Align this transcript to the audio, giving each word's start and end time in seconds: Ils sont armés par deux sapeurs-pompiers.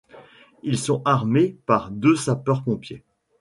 Ils 0.63 0.79
sont 0.79 1.03
armés 1.05 1.59
par 1.67 1.91
deux 1.91 2.15
sapeurs-pompiers. 2.15 3.03